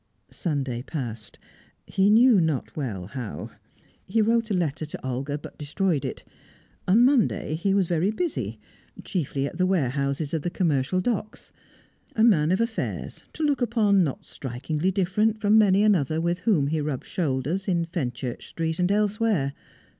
Sunday 0.31 0.81
passed, 0.81 1.37
he 1.85 2.09
knew 2.09 2.41
not 2.41 2.75
well 2.75 3.05
how. 3.05 3.51
He 4.03 4.19
wrote 4.19 4.49
a 4.49 4.53
letter 4.55 4.83
to 4.83 5.05
Olga, 5.07 5.37
but 5.37 5.59
destroyed 5.59 6.03
it. 6.03 6.23
On 6.87 7.05
Monday 7.05 7.53
he 7.53 7.75
was 7.75 7.85
very 7.85 8.09
busy, 8.09 8.59
chiefly 9.03 9.45
at 9.45 9.59
the 9.59 9.65
warehouses 9.67 10.33
of 10.33 10.41
the 10.41 10.49
Commercial 10.49 11.01
Docks; 11.01 11.53
a 12.15 12.23
man 12.23 12.51
of 12.51 12.59
affairs; 12.59 13.25
to 13.33 13.43
look 13.43 13.61
upon, 13.61 14.03
not 14.03 14.25
strikingly 14.25 14.89
different 14.89 15.39
from 15.39 15.59
many 15.59 15.83
another 15.83 16.19
with 16.19 16.39
whom 16.39 16.65
he 16.65 16.81
rubbed 16.81 17.05
shoulders 17.05 17.67
in 17.67 17.85
Fenchurch 17.85 18.47
Street 18.47 18.79
and 18.79 18.91
elsewhere. 18.91 19.53